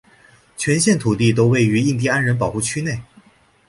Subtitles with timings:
[0.57, 2.99] 全县土地都位于印地安人保护区内。